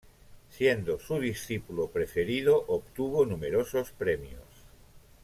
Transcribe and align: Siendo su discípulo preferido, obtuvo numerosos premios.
Siendo 0.49 0.97
su 0.97 1.19
discípulo 1.19 1.91
preferido, 1.91 2.55
obtuvo 2.69 3.23
numerosos 3.23 3.91
premios. 3.91 4.47